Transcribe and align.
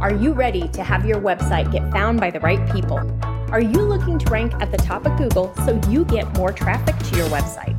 Are 0.00 0.14
you 0.14 0.32
ready 0.32 0.68
to 0.68 0.84
have 0.84 1.04
your 1.04 1.20
website 1.20 1.72
get 1.72 1.90
found 1.90 2.20
by 2.20 2.30
the 2.30 2.38
right 2.38 2.72
people? 2.72 3.00
Are 3.50 3.60
you 3.60 3.82
looking 3.82 4.16
to 4.20 4.30
rank 4.30 4.54
at 4.60 4.70
the 4.70 4.76
top 4.76 5.04
of 5.06 5.18
Google 5.18 5.52
so 5.66 5.80
you 5.88 6.04
get 6.04 6.32
more 6.36 6.52
traffic 6.52 6.96
to 6.96 7.16
your 7.16 7.26
website? 7.30 7.76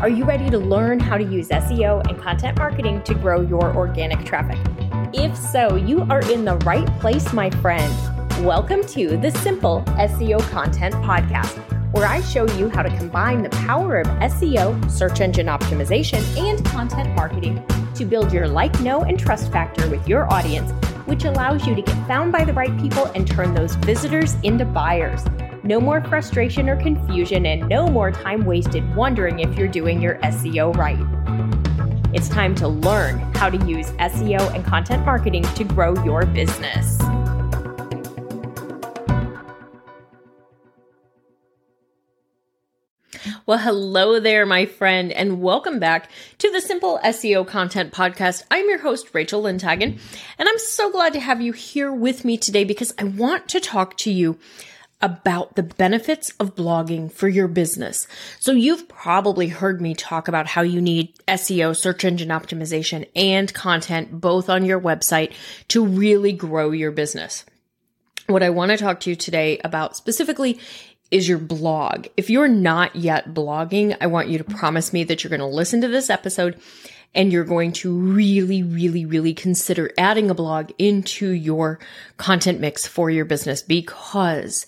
Are 0.00 0.08
you 0.08 0.24
ready 0.24 0.48
to 0.48 0.58
learn 0.58 1.00
how 1.00 1.18
to 1.18 1.24
use 1.24 1.48
SEO 1.48 2.08
and 2.08 2.16
content 2.16 2.56
marketing 2.56 3.02
to 3.02 3.14
grow 3.14 3.40
your 3.40 3.74
organic 3.76 4.24
traffic? 4.24 4.58
If 5.12 5.36
so, 5.36 5.74
you 5.74 6.02
are 6.02 6.22
in 6.30 6.44
the 6.44 6.54
right 6.58 6.86
place, 7.00 7.32
my 7.32 7.50
friend. 7.50 7.92
Welcome 8.46 8.84
to 8.84 9.16
the 9.16 9.32
Simple 9.32 9.82
SEO 9.98 10.48
Content 10.50 10.94
Podcast, 10.94 11.58
where 11.92 12.06
I 12.06 12.20
show 12.20 12.48
you 12.58 12.68
how 12.68 12.82
to 12.82 12.96
combine 12.96 13.42
the 13.42 13.50
power 13.50 13.98
of 13.98 14.06
SEO, 14.06 14.88
search 14.88 15.20
engine 15.20 15.48
optimization, 15.48 16.22
and 16.38 16.64
content 16.66 17.12
marketing 17.16 17.60
to 18.00 18.04
build 18.04 18.32
your 18.32 18.48
like, 18.48 18.80
know, 18.80 19.02
and 19.02 19.18
trust 19.18 19.52
factor 19.52 19.88
with 19.88 20.08
your 20.08 20.30
audience 20.32 20.72
which 21.10 21.24
allows 21.24 21.66
you 21.66 21.74
to 21.74 21.82
get 21.82 22.06
found 22.06 22.30
by 22.30 22.44
the 22.44 22.52
right 22.52 22.78
people 22.80 23.06
and 23.16 23.26
turn 23.26 23.52
those 23.52 23.74
visitors 23.74 24.36
into 24.44 24.64
buyers. 24.64 25.24
No 25.64 25.80
more 25.80 26.00
frustration 26.04 26.68
or 26.68 26.76
confusion, 26.76 27.46
and 27.46 27.68
no 27.68 27.88
more 27.88 28.12
time 28.12 28.44
wasted 28.44 28.94
wondering 28.94 29.40
if 29.40 29.58
you're 29.58 29.66
doing 29.66 30.00
your 30.00 30.20
SEO 30.20 30.72
right. 30.76 31.00
It's 32.14 32.28
time 32.28 32.54
to 32.56 32.68
learn 32.68 33.18
how 33.34 33.50
to 33.50 33.66
use 33.66 33.90
SEO 33.92 34.54
and 34.54 34.64
content 34.64 35.04
marketing 35.04 35.42
to 35.42 35.64
grow 35.64 36.00
your 36.04 36.24
business. 36.26 36.96
Well, 43.50 43.58
hello 43.58 44.20
there, 44.20 44.46
my 44.46 44.64
friend, 44.64 45.10
and 45.10 45.42
welcome 45.42 45.80
back 45.80 46.08
to 46.38 46.52
the 46.52 46.60
Simple 46.60 47.00
SEO 47.02 47.44
Content 47.44 47.92
Podcast. 47.92 48.44
I'm 48.48 48.68
your 48.68 48.78
host, 48.78 49.12
Rachel 49.12 49.42
Lindhagen, 49.42 49.98
and 50.38 50.48
I'm 50.48 50.58
so 50.60 50.92
glad 50.92 51.14
to 51.14 51.18
have 51.18 51.40
you 51.40 51.50
here 51.50 51.92
with 51.92 52.24
me 52.24 52.38
today 52.38 52.62
because 52.62 52.94
I 52.96 53.02
want 53.02 53.48
to 53.48 53.58
talk 53.58 53.96
to 53.96 54.12
you 54.12 54.38
about 55.02 55.56
the 55.56 55.64
benefits 55.64 56.30
of 56.38 56.54
blogging 56.54 57.10
for 57.10 57.26
your 57.26 57.48
business. 57.48 58.06
So 58.38 58.52
you've 58.52 58.88
probably 58.88 59.48
heard 59.48 59.80
me 59.80 59.96
talk 59.96 60.28
about 60.28 60.46
how 60.46 60.62
you 60.62 60.80
need 60.80 61.12
SEO, 61.26 61.74
search 61.74 62.04
engine 62.04 62.28
optimization, 62.28 63.08
and 63.16 63.52
content 63.52 64.20
both 64.20 64.48
on 64.48 64.64
your 64.64 64.80
website 64.80 65.32
to 65.70 65.84
really 65.84 66.32
grow 66.32 66.70
your 66.70 66.92
business. 66.92 67.44
What 68.28 68.44
I 68.44 68.50
want 68.50 68.70
to 68.70 68.76
talk 68.76 69.00
to 69.00 69.10
you 69.10 69.16
today 69.16 69.58
about 69.64 69.96
specifically 69.96 70.60
is 71.10 71.28
your 71.28 71.38
blog. 71.38 72.06
If 72.16 72.30
you're 72.30 72.48
not 72.48 72.94
yet 72.96 73.34
blogging, 73.34 73.96
I 74.00 74.06
want 74.06 74.28
you 74.28 74.38
to 74.38 74.44
promise 74.44 74.92
me 74.92 75.04
that 75.04 75.22
you're 75.22 75.28
going 75.30 75.40
to 75.40 75.46
listen 75.46 75.80
to 75.80 75.88
this 75.88 76.10
episode 76.10 76.60
and 77.14 77.32
you're 77.32 77.44
going 77.44 77.72
to 77.72 77.92
really, 77.92 78.62
really, 78.62 79.04
really 79.04 79.34
consider 79.34 79.90
adding 79.98 80.30
a 80.30 80.34
blog 80.34 80.70
into 80.78 81.30
your 81.30 81.80
content 82.16 82.60
mix 82.60 82.86
for 82.86 83.10
your 83.10 83.24
business 83.24 83.62
because 83.62 84.66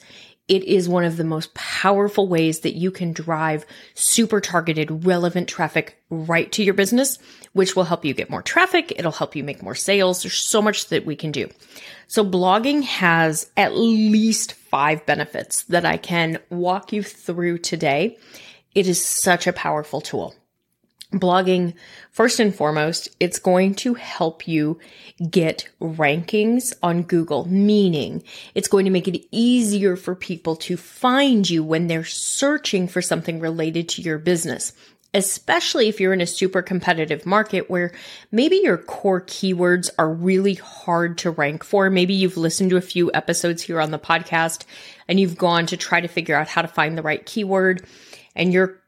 it 0.49 0.65
is 0.65 0.89
one 0.89 1.05
of 1.05 1.17
the 1.17 1.25
most 1.25 1.55
powerful 1.55 2.29
ways 2.29 2.61
that 2.61 2.77
you 2.77 2.91
can 2.91 3.13
drive 3.13 3.65
super 3.95 4.41
targeted, 4.41 5.05
relevant 5.05 5.49
traffic 5.49 6.03
right 6.11 6.51
to 6.53 6.65
your 6.65 6.75
business, 6.75 7.19
which 7.53 7.77
will 7.77 7.85
help 7.85 8.05
you 8.05 8.13
get 8.13 8.29
more 8.29 8.43
traffic. 8.43 8.93
It'll 8.97 9.13
help 9.13 9.37
you 9.37 9.45
make 9.45 9.63
more 9.63 9.75
sales. 9.75 10.23
There's 10.23 10.35
so 10.35 10.61
much 10.61 10.89
that 10.89 11.07
we 11.07 11.17
can 11.17 11.31
do. 11.31 11.49
So 12.09 12.25
blogging 12.25 12.83
has 12.83 13.51
at 13.57 13.77
least 13.77 14.55
five 14.55 15.07
benefits 15.07 15.63
that 15.65 15.85
I 15.85 15.97
can 15.97 16.39
walk 16.51 16.93
you 16.93 17.03
through 17.03 17.59
today. 17.59 18.19
It 18.75 18.89
is 18.89 19.05
such 19.05 19.47
a 19.47 19.53
powerful 19.53 20.01
tool 20.01 20.35
blogging, 21.13 21.75
first 22.11 22.41
and 22.41 22.55
foremost, 22.55 23.09
it's 23.21 23.39
going 23.39 23.75
to 23.77 23.95
help 23.95 24.49
you 24.49 24.79
get 25.31 25.69
rankings 25.81 26.73
on 26.83 27.03
Google, 27.03 27.47
meaning 27.49 28.23
it's 28.55 28.69
going 28.69 28.85
to 28.85 28.91
make 28.91 29.09
it 29.09 29.25
easier 29.31 29.97
for 29.97 30.15
people 30.15 30.57
to 30.57 30.77
find 30.77 31.49
you 31.49 31.63
when 31.63 31.87
they're 31.87 32.05
searching 32.05 32.89
for 32.89 33.03
something 33.03 33.41
related 33.41 33.89
to 33.91 34.03
your 34.03 34.19
business. 34.19 34.73
Especially 35.15 35.89
if 35.89 36.01
you're 36.01 36.15
in 36.15 36.23
a 36.23 36.27
super 36.27 36.63
competitive 36.63 37.27
market 37.27 37.69
where 37.69 37.93
maybe 38.31 38.57
your 38.57 38.79
core 38.79 39.21
keywords 39.21 39.91
are 39.99 40.11
really 40.11 40.55
hard 40.55 41.19
to 41.19 41.31
rank 41.31 41.65
for. 41.65 41.91
Maybe 41.91 42.15
you've 42.15 42.39
listened 42.39 42.71
to 42.71 42.79
a 42.79 42.81
few 42.81 43.11
episodes 43.13 43.61
here 43.63 43.79
on 43.79 43.91
the 43.91 43.99
podcast 43.99 44.65
and 45.09 45.21
you've 45.21 45.37
gone 45.37 45.67
to 45.67 45.77
try 45.77 46.01
to 46.01 46.09
figure 46.09 46.35
out 46.35 46.49
how 46.49 46.63
to 46.63 46.69
find 46.69 46.97
the 46.97 47.03
right 47.03 47.27
keyword 47.27 47.87
and 48.35 48.55
your 48.55 48.82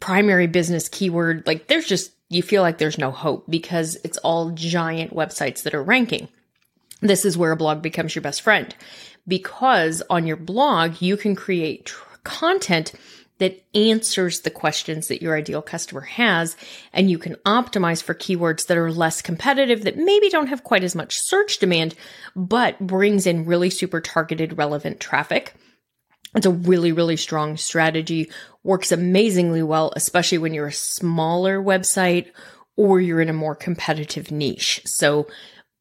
primary 0.00 0.46
business 0.46 0.88
keyword, 0.88 1.46
like 1.46 1.66
there's 1.66 1.86
just, 1.86 2.12
you 2.28 2.42
feel 2.42 2.62
like 2.62 2.78
there's 2.78 2.98
no 2.98 3.10
hope 3.10 3.44
because 3.48 3.96
it's 4.04 4.18
all 4.18 4.50
giant 4.50 5.14
websites 5.14 5.62
that 5.62 5.74
are 5.74 5.82
ranking. 5.82 6.28
This 7.00 7.24
is 7.24 7.38
where 7.38 7.52
a 7.52 7.56
blog 7.56 7.82
becomes 7.82 8.14
your 8.14 8.22
best 8.22 8.42
friend 8.42 8.74
because 9.26 10.02
on 10.10 10.26
your 10.26 10.36
blog, 10.36 11.00
you 11.00 11.16
can 11.16 11.36
create 11.36 11.86
tr- 11.86 12.04
content 12.24 12.92
that 13.38 13.64
answers 13.74 14.40
the 14.40 14.50
questions 14.50 15.08
that 15.08 15.22
your 15.22 15.36
ideal 15.36 15.62
customer 15.62 16.00
has. 16.00 16.56
And 16.92 17.10
you 17.10 17.18
can 17.18 17.36
optimize 17.46 18.02
for 18.02 18.14
keywords 18.14 18.66
that 18.66 18.76
are 18.76 18.92
less 18.92 19.22
competitive, 19.22 19.84
that 19.84 19.96
maybe 19.96 20.28
don't 20.28 20.48
have 20.48 20.64
quite 20.64 20.84
as 20.84 20.94
much 20.94 21.20
search 21.20 21.58
demand, 21.58 21.94
but 22.34 22.78
brings 22.80 23.26
in 23.26 23.44
really 23.44 23.70
super 23.70 24.00
targeted, 24.00 24.58
relevant 24.58 24.98
traffic. 25.00 25.54
It's 26.38 26.46
a 26.46 26.50
really, 26.50 26.92
really 26.92 27.16
strong 27.16 27.56
strategy. 27.56 28.30
Works 28.62 28.92
amazingly 28.92 29.64
well, 29.64 29.92
especially 29.96 30.38
when 30.38 30.54
you're 30.54 30.68
a 30.68 30.72
smaller 30.72 31.60
website 31.60 32.30
or 32.76 33.00
you're 33.00 33.20
in 33.20 33.28
a 33.28 33.32
more 33.32 33.56
competitive 33.56 34.30
niche. 34.30 34.80
So 34.84 35.26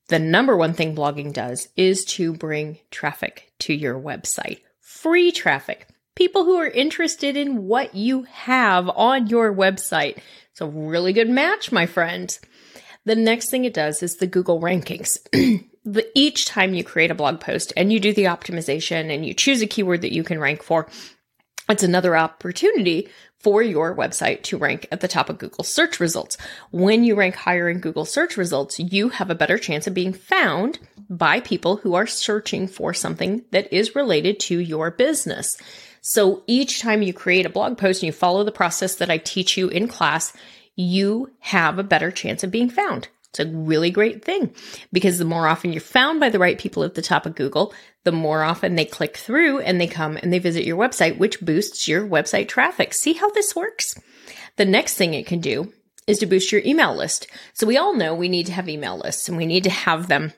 the 0.08 0.18
number 0.18 0.58
one 0.58 0.74
thing 0.74 0.96
blogging 0.96 1.32
does 1.32 1.68
is 1.76 2.04
to 2.06 2.34
bring 2.34 2.80
traffic 2.90 3.52
to 3.60 3.74
your 3.74 4.00
website. 4.00 4.62
Free 4.82 5.32
traffic. 5.32 5.90
People 6.16 6.44
who 6.44 6.58
are 6.58 6.68
interested 6.68 7.38
in 7.38 7.68
what 7.68 7.94
you 7.94 8.24
have 8.24 8.90
on 8.90 9.28
your 9.28 9.54
website. 9.54 10.18
It's 10.54 10.62
a 10.62 10.66
really 10.66 11.14
good 11.14 11.30
match, 11.30 11.72
my 11.72 11.86
friends. 11.86 12.40
The 13.06 13.16
next 13.16 13.52
thing 13.52 13.64
it 13.64 13.76
does 13.76 14.02
is 14.02 14.16
the 14.16 14.26
Google 14.26 14.60
rankings. 14.60 15.20
the, 15.88 16.06
each 16.14 16.46
time 16.46 16.74
you 16.74 16.84
create 16.84 17.12
a 17.12 17.16
blog 17.16 17.40
post 17.40 17.72
and 17.78 17.94
you 17.94 18.00
do 18.00 18.14
the 18.14 18.26
optimization 18.26 19.14
and 19.14 19.26
you 19.26 19.34
choose 19.34 19.62
a 19.62 19.68
keyword 19.68 20.02
that 20.02 20.14
you 20.14 20.24
can 20.24 20.40
rank 20.40 20.62
for, 20.62 20.90
it's 21.70 21.84
another 21.84 22.18
opportunity 22.18 23.08
for 23.40 23.62
your 23.62 23.96
website 23.96 24.42
to 24.44 24.58
rank 24.58 24.88
at 24.92 25.00
the 25.00 25.08
top 25.08 25.30
of 25.30 25.38
Google 25.38 25.64
search 25.64 26.00
results. 26.00 26.38
When 26.72 27.04
you 27.04 27.16
rank 27.16 27.36
higher 27.36 27.70
in 27.70 27.80
Google 27.80 28.04
search 28.04 28.36
results, 28.36 28.80
you 28.80 29.10
have 29.10 29.30
a 29.30 29.36
better 29.36 29.58
chance 29.58 29.88
of 29.88 29.94
being 29.94 30.12
found 30.12 30.80
by 31.10 31.40
people 31.40 31.78
who 31.78 31.94
are 31.94 32.08
searching 32.08 32.68
for 32.68 32.94
something 32.94 33.46
that 33.52 33.72
is 33.72 33.96
related 33.96 34.40
to 34.42 34.60
your 34.60 34.92
business. 34.92 35.56
So 36.02 36.44
each 36.48 36.82
time 36.82 37.02
you 37.02 37.14
create 37.14 37.46
a 37.46 37.50
blog 37.50 37.78
post 37.78 38.02
and 38.02 38.08
you 38.08 38.14
follow 38.14 38.44
the 38.44 38.52
process 38.52 38.96
that 38.96 39.10
I 39.10 39.20
teach 39.20 39.56
you 39.56 39.70
in 39.70 39.88
class, 39.88 40.34
you 40.76 41.32
have 41.40 41.80
a 41.80 41.84
better 41.84 42.12
chance 42.12 42.44
of 42.44 42.52
being 42.52 42.70
found. 42.70 43.08
It's 43.38 43.50
a 43.50 43.56
really 43.56 43.92
great 43.92 44.26
thing 44.26 44.54
because 44.92 45.18
the 45.18 45.26
more 45.26 45.48
often 45.48 45.72
you're 45.72 45.82
found 45.82 46.20
by 46.20 46.30
the 46.30 46.40
right 46.40 46.58
people 46.58 46.84
at 46.84 46.96
the 46.96 47.02
top 47.02 47.26
of 47.26 47.36
Google, 47.36 47.74
the 48.04 48.12
more 48.12 48.44
often 48.44 48.76
they 48.76 48.86
click 48.86 49.18
through 49.18 49.60
and 49.60 49.80
they 49.80 49.88
come 49.88 50.18
and 50.18 50.34
they 50.34 50.40
visit 50.40 50.66
your 50.66 50.78
website, 50.78 51.18
which 51.18 51.42
boosts 51.42 51.88
your 51.88 52.08
website 52.08 52.48
traffic. 52.48 52.94
See 52.94 53.14
how 53.14 53.30
this 53.30 53.56
works? 53.56 54.00
The 54.56 54.66
next 54.66 54.96
thing 54.96 55.14
it 55.14 55.28
can 55.28 55.40
do 55.40 55.72
is 56.08 56.20
to 56.20 56.26
boost 56.26 56.52
your 56.52 56.62
email 56.66 56.96
list. 56.96 57.28
So 57.54 57.68
we 57.68 57.78
all 57.78 57.94
know 57.94 58.16
we 58.16 58.30
need 58.30 58.48
to 58.48 58.54
have 58.54 58.70
email 58.70 58.98
lists 58.98 59.28
and 59.28 59.38
we 59.38 59.46
need 59.46 59.66
to 59.66 59.70
have 59.70 60.08
them 60.08 60.34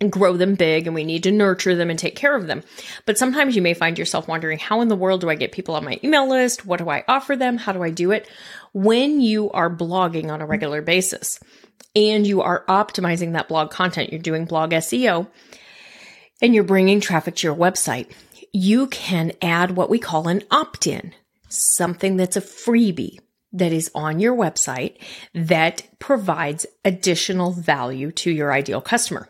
and 0.00 0.12
grow 0.12 0.36
them 0.36 0.54
big 0.54 0.86
and 0.86 0.94
we 0.94 1.04
need 1.04 1.22
to 1.24 1.32
nurture 1.32 1.74
them 1.74 1.90
and 1.90 1.98
take 1.98 2.14
care 2.14 2.36
of 2.36 2.46
them. 2.46 2.62
But 3.06 3.18
sometimes 3.18 3.56
you 3.56 3.62
may 3.62 3.74
find 3.74 3.98
yourself 3.98 4.28
wondering, 4.28 4.58
how 4.58 4.80
in 4.80 4.88
the 4.88 4.96
world 4.96 5.22
do 5.22 5.30
I 5.30 5.34
get 5.34 5.52
people 5.52 5.74
on 5.74 5.84
my 5.84 5.98
email 6.04 6.28
list? 6.28 6.66
What 6.66 6.78
do 6.78 6.88
I 6.88 7.04
offer 7.08 7.34
them? 7.34 7.56
How 7.56 7.72
do 7.72 7.82
I 7.82 7.90
do 7.90 8.10
it? 8.12 8.28
When 8.72 9.20
you 9.20 9.50
are 9.50 9.74
blogging 9.74 10.30
on 10.30 10.40
a 10.40 10.46
regular 10.46 10.82
basis 10.82 11.40
and 11.94 12.26
you 12.26 12.42
are 12.42 12.64
optimizing 12.66 13.32
that 13.32 13.48
blog 13.48 13.70
content, 13.70 14.10
you're 14.10 14.20
doing 14.20 14.44
blog 14.44 14.70
SEO 14.70 15.28
and 16.40 16.54
you're 16.54 16.64
bringing 16.64 17.00
traffic 17.00 17.36
to 17.36 17.46
your 17.46 17.56
website, 17.56 18.10
you 18.52 18.86
can 18.88 19.32
add 19.40 19.72
what 19.72 19.90
we 19.90 19.98
call 19.98 20.28
an 20.28 20.42
opt 20.50 20.86
in, 20.86 21.14
something 21.48 22.16
that's 22.16 22.36
a 22.36 22.42
freebie 22.42 23.18
that 23.52 23.72
is 23.72 23.90
on 23.94 24.18
your 24.18 24.34
website 24.34 24.96
that 25.34 25.82
provides 25.98 26.66
additional 26.84 27.52
value 27.52 28.10
to 28.10 28.30
your 28.30 28.52
ideal 28.52 28.80
customer. 28.80 29.28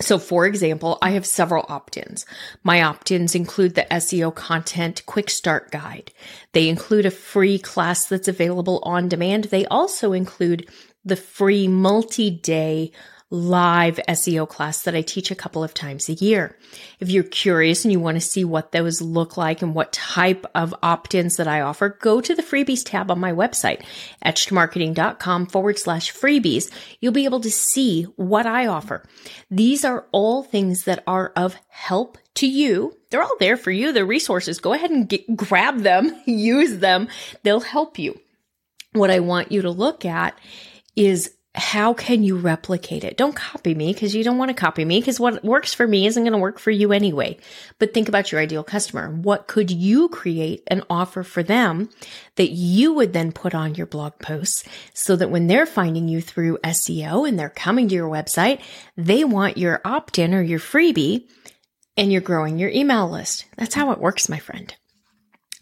So, 0.00 0.18
for 0.18 0.44
example, 0.44 0.98
I 1.00 1.10
have 1.10 1.24
several 1.24 1.64
opt 1.68 1.96
ins. 1.96 2.26
My 2.64 2.82
opt 2.82 3.12
ins 3.12 3.36
include 3.36 3.76
the 3.76 3.86
SEO 3.92 4.34
content 4.34 5.06
quick 5.06 5.30
start 5.30 5.70
guide. 5.70 6.12
They 6.52 6.68
include 6.68 7.06
a 7.06 7.12
free 7.12 7.60
class 7.60 8.06
that's 8.06 8.26
available 8.26 8.80
on 8.82 9.08
demand. 9.08 9.44
They 9.44 9.66
also 9.66 10.12
include 10.12 10.68
the 11.04 11.16
free 11.16 11.68
multi 11.68 12.30
day 12.30 12.92
live 13.34 13.98
SEO 14.08 14.48
class 14.48 14.82
that 14.82 14.94
I 14.94 15.02
teach 15.02 15.30
a 15.30 15.34
couple 15.34 15.64
of 15.64 15.74
times 15.74 16.08
a 16.08 16.12
year. 16.12 16.56
If 17.00 17.10
you're 17.10 17.24
curious 17.24 17.84
and 17.84 17.90
you 17.90 17.98
want 17.98 18.16
to 18.16 18.20
see 18.20 18.44
what 18.44 18.70
those 18.70 19.02
look 19.02 19.36
like 19.36 19.60
and 19.60 19.74
what 19.74 19.92
type 19.92 20.46
of 20.54 20.74
opt-ins 20.82 21.36
that 21.36 21.48
I 21.48 21.60
offer, 21.60 21.88
go 22.00 22.20
to 22.20 22.34
the 22.34 22.42
freebies 22.42 22.84
tab 22.84 23.10
on 23.10 23.18
my 23.18 23.32
website, 23.32 23.82
etchedmarketing.com 24.24 25.46
forward 25.46 25.78
slash 25.78 26.12
freebies. 26.12 26.70
You'll 27.00 27.12
be 27.12 27.24
able 27.24 27.40
to 27.40 27.50
see 27.50 28.04
what 28.16 28.46
I 28.46 28.66
offer. 28.66 29.02
These 29.50 29.84
are 29.84 30.06
all 30.12 30.44
things 30.44 30.84
that 30.84 31.02
are 31.06 31.32
of 31.34 31.56
help 31.68 32.18
to 32.36 32.46
you. 32.46 32.96
They're 33.10 33.22
all 33.22 33.36
there 33.40 33.56
for 33.56 33.72
you. 33.72 33.92
They're 33.92 34.06
resources. 34.06 34.60
Go 34.60 34.74
ahead 34.74 34.90
and 34.90 35.08
get, 35.08 35.36
grab 35.36 35.80
them, 35.80 36.14
use 36.26 36.78
them. 36.78 37.08
They'll 37.42 37.60
help 37.60 37.98
you. 37.98 38.20
What 38.92 39.10
I 39.10 39.18
want 39.18 39.50
you 39.50 39.62
to 39.62 39.70
look 39.70 40.04
at 40.04 40.38
is 40.96 41.34
how 41.56 41.94
can 41.94 42.24
you 42.24 42.36
replicate 42.36 43.04
it? 43.04 43.16
Don't 43.16 43.36
copy 43.36 43.76
me 43.76 43.92
because 43.92 44.12
you 44.12 44.24
don't 44.24 44.38
want 44.38 44.48
to 44.48 44.54
copy 44.54 44.84
me 44.84 44.98
because 44.98 45.20
what 45.20 45.44
works 45.44 45.72
for 45.72 45.86
me 45.86 46.04
isn't 46.04 46.24
going 46.24 46.32
to 46.32 46.38
work 46.38 46.58
for 46.58 46.72
you 46.72 46.92
anyway. 46.92 47.36
But 47.78 47.94
think 47.94 48.08
about 48.08 48.32
your 48.32 48.40
ideal 48.40 48.64
customer. 48.64 49.10
What 49.10 49.46
could 49.46 49.70
you 49.70 50.08
create 50.08 50.64
and 50.66 50.84
offer 50.90 51.22
for 51.22 51.44
them 51.44 51.90
that 52.34 52.50
you 52.50 52.92
would 52.94 53.12
then 53.12 53.30
put 53.30 53.54
on 53.54 53.76
your 53.76 53.86
blog 53.86 54.18
posts 54.18 54.64
so 54.94 55.14
that 55.14 55.30
when 55.30 55.46
they're 55.46 55.66
finding 55.66 56.08
you 56.08 56.20
through 56.20 56.58
SEO 56.64 57.28
and 57.28 57.38
they're 57.38 57.50
coming 57.50 57.88
to 57.88 57.94
your 57.94 58.10
website, 58.10 58.60
they 58.96 59.22
want 59.22 59.56
your 59.56 59.80
opt 59.84 60.18
in 60.18 60.34
or 60.34 60.42
your 60.42 60.58
freebie 60.58 61.28
and 61.96 62.10
you're 62.10 62.20
growing 62.20 62.58
your 62.58 62.70
email 62.70 63.08
list. 63.08 63.44
That's 63.56 63.76
how 63.76 63.92
it 63.92 64.00
works, 64.00 64.28
my 64.28 64.40
friend. 64.40 64.74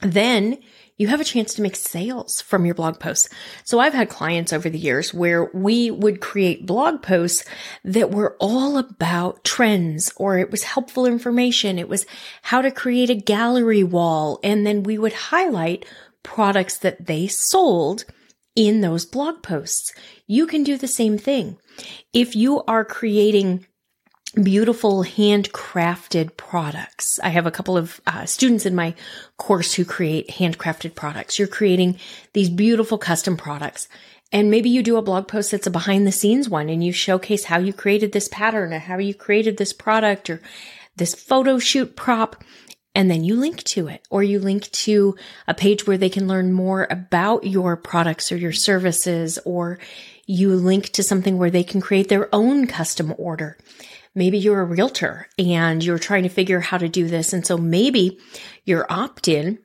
Then 0.01 0.59
you 1.03 1.09
have 1.09 1.21
a 1.21 1.25
chance 1.25 1.55
to 1.55 1.63
make 1.63 1.75
sales 1.75 2.41
from 2.41 2.65
your 2.65 2.77
blog 2.77 3.01
posts. 3.01 3.29
So 3.65 3.81
I've 3.81 3.93
had 3.93 4.09
clients 4.09 4.53
over 4.53 4.71
the 4.71 4.79
years 4.79 5.13
where 5.13 5.51
we 5.53 5.91
would 5.91 6.21
create 6.21 6.65
blog 6.65 7.03
posts 7.03 7.45
that 7.83 8.13
were 8.13 8.37
all 8.39 8.79
about 8.79 9.43
trends 9.43 10.13
or 10.15 10.39
it 10.39 10.53
was 10.53 10.63
helpful 10.63 11.05
information. 11.05 11.77
It 11.77 11.89
was 11.89 12.07
how 12.43 12.63
to 12.63 12.71
create 12.71 13.11
a 13.11 13.17
gallery 13.17 13.83
wall. 13.83 14.39
And 14.45 14.65
then 14.65 14.85
we 14.85 14.97
would 14.97 15.13
highlight 15.13 15.85
products 16.23 16.79
that 16.79 17.07
they 17.07 17.27
sold 17.27 18.05
in 18.55 18.81
those 18.81 19.05
blog 19.05 19.43
posts. 19.43 19.93
You 20.29 20.47
can 20.47 20.63
do 20.63 20.79
the 20.79 20.87
same 20.87 21.19
thing. 21.19 21.59
If 22.13 22.37
you 22.37 22.63
are 22.69 22.85
creating 22.85 23.67
beautiful 24.41 25.05
handcrafted 25.05 26.37
products. 26.37 27.21
I 27.23 27.29
have 27.29 27.47
a 27.47 27.51
couple 27.51 27.77
of 27.77 28.01
uh, 28.07 28.25
students 28.25 28.65
in 28.65 28.75
my 28.75 28.95
course 29.37 29.75
who 29.75 29.85
create 29.85 30.29
handcrafted 30.29 30.95
products. 30.95 31.39
You're 31.39 31.49
creating 31.49 31.99
these 32.33 32.49
beautiful 32.49 32.97
custom 32.97 33.37
products. 33.37 33.89
And 34.33 34.51
maybe 34.51 34.71
you 34.71 34.83
do 34.83 34.97
a 34.97 35.03
blog 35.03 35.29
post 35.29 35.51
that's 35.51 35.67
a 35.67 35.71
behind 35.71 36.07
the 36.07 36.13
scenes 36.13 36.49
one 36.49 36.71
and 36.71 36.83
you 36.83 36.93
showcase 36.93 37.45
how 37.45 37.59
you 37.59 37.75
created 37.75 38.13
this 38.13 38.29
pattern 38.29 38.73
or 38.73 38.79
how 38.79 38.97
you 38.97 39.13
created 39.13 39.59
this 39.59 39.75
product 39.75 40.31
or 40.31 40.41
this 40.97 41.15
photo 41.15 41.59
shoot 41.59 41.95
prop. 41.95 42.43
And 42.95 43.11
then 43.11 43.25
you 43.25 43.37
link 43.37 43.63
to 43.65 43.89
it 43.89 44.07
or 44.09 44.23
you 44.23 44.39
link 44.39 44.71
to 44.71 45.17
a 45.47 45.53
page 45.53 45.87
where 45.87 45.99
they 45.99 46.11
can 46.11 46.29
learn 46.29 46.53
more 46.53 46.87
about 46.91 47.45
your 47.45 47.77
products 47.77 48.33
or 48.33 48.37
your 48.37 48.53
services 48.53 49.39
or 49.45 49.79
you 50.27 50.55
link 50.55 50.91
to 50.91 51.03
something 51.03 51.37
where 51.37 51.51
they 51.51 51.65
can 51.65 51.81
create 51.81 52.09
their 52.09 52.35
own 52.35 52.67
custom 52.67 53.15
order. 53.19 53.59
Maybe 54.15 54.39
you're 54.39 54.61
a 54.61 54.65
realtor 54.65 55.29
and 55.39 55.83
you're 55.83 55.99
trying 55.99 56.25
to 56.25 56.29
figure 56.29 56.61
how 56.61 56.79
to 56.79 56.89
do 56.89 57.09
this. 57.09 57.33
And 57.33 57.47
so 57.47 57.57
maybe 57.57 58.19
your 58.65 58.87
opt 58.91 59.29
in 59.29 59.59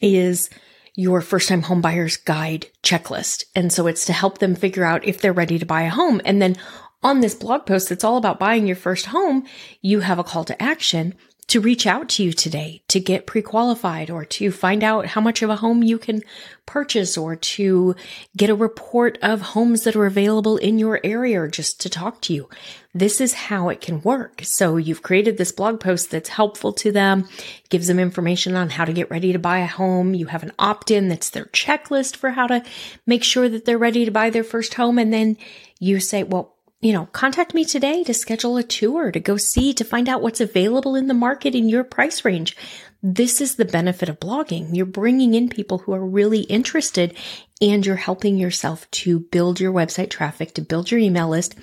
is 0.00 0.50
your 0.94 1.20
first 1.20 1.48
time 1.48 1.62
home 1.62 1.80
buyer's 1.80 2.16
guide 2.16 2.66
checklist. 2.82 3.44
And 3.54 3.72
so 3.72 3.86
it's 3.86 4.04
to 4.06 4.12
help 4.12 4.38
them 4.38 4.54
figure 4.54 4.84
out 4.84 5.04
if 5.04 5.20
they're 5.20 5.32
ready 5.32 5.58
to 5.58 5.66
buy 5.66 5.82
a 5.82 5.90
home. 5.90 6.20
And 6.24 6.42
then 6.42 6.56
on 7.02 7.20
this 7.20 7.34
blog 7.34 7.64
post 7.64 7.88
that's 7.88 8.04
all 8.04 8.16
about 8.16 8.38
buying 8.38 8.66
your 8.66 8.76
first 8.76 9.06
home, 9.06 9.46
you 9.80 10.00
have 10.00 10.18
a 10.18 10.24
call 10.24 10.44
to 10.44 10.62
action 10.62 11.14
to 11.50 11.60
reach 11.60 11.84
out 11.84 12.08
to 12.08 12.22
you 12.22 12.32
today 12.32 12.80
to 12.86 13.00
get 13.00 13.26
pre-qualified 13.26 14.08
or 14.08 14.24
to 14.24 14.52
find 14.52 14.84
out 14.84 15.04
how 15.04 15.20
much 15.20 15.42
of 15.42 15.50
a 15.50 15.56
home 15.56 15.82
you 15.82 15.98
can 15.98 16.22
purchase 16.64 17.18
or 17.18 17.34
to 17.34 17.96
get 18.36 18.48
a 18.48 18.54
report 18.54 19.18
of 19.20 19.40
homes 19.40 19.82
that 19.82 19.96
are 19.96 20.06
available 20.06 20.56
in 20.56 20.78
your 20.78 21.00
area 21.02 21.40
or 21.40 21.48
just 21.48 21.80
to 21.80 21.90
talk 21.90 22.20
to 22.20 22.32
you. 22.32 22.48
This 22.94 23.20
is 23.20 23.34
how 23.34 23.68
it 23.68 23.80
can 23.80 24.00
work. 24.02 24.42
So 24.44 24.76
you've 24.76 25.02
created 25.02 25.38
this 25.38 25.50
blog 25.50 25.80
post 25.80 26.12
that's 26.12 26.28
helpful 26.28 26.72
to 26.74 26.92
them, 26.92 27.28
gives 27.68 27.88
them 27.88 27.98
information 27.98 28.54
on 28.54 28.70
how 28.70 28.84
to 28.84 28.92
get 28.92 29.10
ready 29.10 29.32
to 29.32 29.38
buy 29.40 29.58
a 29.58 29.66
home. 29.66 30.14
You 30.14 30.26
have 30.26 30.44
an 30.44 30.52
opt-in 30.56 31.08
that's 31.08 31.30
their 31.30 31.46
checklist 31.46 32.14
for 32.14 32.30
how 32.30 32.46
to 32.46 32.62
make 33.06 33.24
sure 33.24 33.48
that 33.48 33.64
they're 33.64 33.76
ready 33.76 34.04
to 34.04 34.12
buy 34.12 34.30
their 34.30 34.44
first 34.44 34.74
home. 34.74 34.98
And 34.98 35.12
then 35.12 35.36
you 35.80 35.98
say, 35.98 36.22
well, 36.22 36.54
you 36.80 36.92
know, 36.92 37.06
contact 37.06 37.52
me 37.52 37.64
today 37.64 38.02
to 38.04 38.14
schedule 38.14 38.56
a 38.56 38.62
tour 38.62 39.12
to 39.12 39.20
go 39.20 39.36
see, 39.36 39.74
to 39.74 39.84
find 39.84 40.08
out 40.08 40.22
what's 40.22 40.40
available 40.40 40.96
in 40.96 41.08
the 41.08 41.14
market 41.14 41.54
in 41.54 41.68
your 41.68 41.84
price 41.84 42.24
range. 42.24 42.56
This 43.02 43.40
is 43.40 43.56
the 43.56 43.66
benefit 43.66 44.08
of 44.08 44.20
blogging. 44.20 44.70
You're 44.72 44.86
bringing 44.86 45.34
in 45.34 45.48
people 45.48 45.78
who 45.78 45.92
are 45.92 46.04
really 46.04 46.40
interested 46.42 47.14
and 47.60 47.84
you're 47.84 47.96
helping 47.96 48.38
yourself 48.38 48.90
to 48.92 49.20
build 49.20 49.60
your 49.60 49.72
website 49.72 50.10
traffic, 50.10 50.54
to 50.54 50.62
build 50.62 50.90
your 50.90 51.00
email 51.00 51.28
list 51.28 51.54